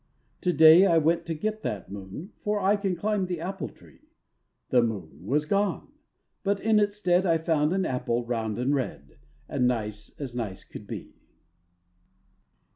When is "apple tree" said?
3.39-3.99